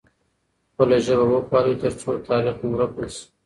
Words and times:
خپله 0.71 0.97
ژبه 1.05 1.25
وپالئ 1.29 1.75
ترڅو 1.81 2.11
تاریخ 2.27 2.55
مو 2.61 2.67
ورک 2.71 2.91
نه 2.99 3.07
سي. 3.13 3.23